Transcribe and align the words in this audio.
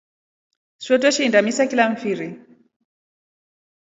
Swee 0.83 0.99
tweshinda 1.01 1.39
misa 1.45 1.63
kila 1.69 1.85
mfiri. 1.93 2.29